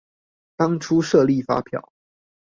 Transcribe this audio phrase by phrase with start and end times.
[0.55, 1.93] 當初設立發票